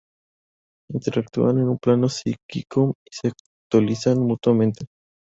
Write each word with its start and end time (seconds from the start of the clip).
Interactúan 0.95 1.59
en 1.59 1.69
un 1.69 1.77
plano 1.77 2.09
psíquico 2.09 2.95
y 3.05 3.09
se 3.11 3.33
actualizan 3.71 4.17
mutuamente. 4.17 4.87